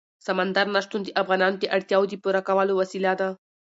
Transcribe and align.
سمندر 0.25 0.65
نه 0.75 0.79
شتون 0.85 1.01
د 1.03 1.09
افغانانو 1.21 1.57
د 1.59 1.65
اړتیاوو 1.75 2.09
د 2.11 2.15
پوره 2.23 2.41
کولو 2.47 2.73
وسیله 2.81 3.11
ده. 3.19 3.29